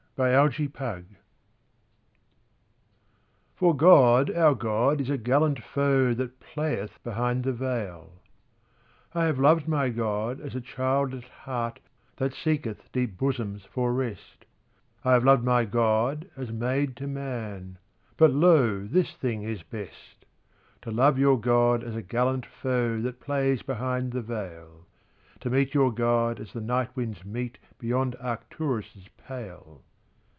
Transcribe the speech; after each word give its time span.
Ballad 0.17 0.53
for 0.53 0.67
Gloom 0.69 1.17
For 3.55 3.75
God, 3.75 4.29
our 4.29 4.53
God, 4.53 5.01
is 5.01 5.09
a 5.09 5.17
gallant 5.17 5.63
foe 5.63 6.13
That 6.13 6.39
playeth 6.39 7.01
behind 7.01 7.43
the 7.43 7.53
veil. 7.53 8.19
I 9.15 9.25
have 9.25 9.39
loved 9.39 9.67
my 9.67 9.89
God 9.89 10.39
as 10.39 10.53
a 10.53 10.61
child 10.61 11.15
at 11.15 11.23
heart 11.23 11.79
That 12.17 12.35
seeketh 12.35 12.91
deep 12.91 13.17
bosoms 13.17 13.65
for 13.65 13.91
rest, 13.93 14.45
I 15.03 15.13
have 15.13 15.23
loved 15.23 15.43
my 15.43 15.65
God 15.65 16.29
as 16.37 16.51
maid 16.51 16.95
to 16.97 17.07
man 17.07 17.79
But 18.17 18.31
lo, 18.31 18.85
this 18.85 19.13
thing 19.13 19.41
is 19.41 19.63
best: 19.63 20.25
To 20.83 20.91
love 20.91 21.17
your 21.17 21.39
God 21.39 21.83
as 21.83 21.95
a 21.95 22.03
gallant 22.03 22.45
foe 22.45 23.01
that 23.01 23.21
plays 23.21 23.63
behind 23.63 24.11
the 24.11 24.21
veil, 24.21 24.85
To 25.39 25.49
meet 25.49 25.73
your 25.73 25.91
God 25.91 26.39
as 26.39 26.53
the 26.53 26.61
night 26.61 26.95
winds 26.95 27.25
meet 27.25 27.57
beyond 27.79 28.15
Arcturus' 28.19 29.07
pale. 29.17 29.81